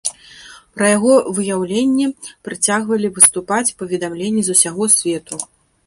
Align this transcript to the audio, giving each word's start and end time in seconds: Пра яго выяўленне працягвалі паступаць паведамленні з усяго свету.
Пра 0.77 0.87
яго 0.97 1.13
выяўленне 1.39 2.07
працягвалі 2.49 3.13
паступаць 3.21 3.75
паведамленні 3.83 4.41
з 4.49 4.61
усяго 4.61 4.93
свету. 5.01 5.35